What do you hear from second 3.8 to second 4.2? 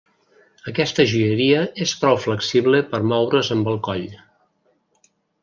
coll.